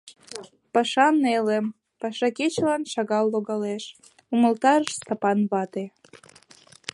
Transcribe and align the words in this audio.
Паша 0.73 1.07
неле, 1.23 1.59
пашакечылан 2.01 2.81
шагал 2.93 3.25
логалеш,— 3.33 3.83
умылтарыш 4.33 4.91
Сапан 5.05 5.39
вате. 5.51 5.85